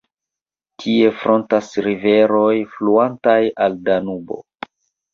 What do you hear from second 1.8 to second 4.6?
riveroj fluantaj al Danubo.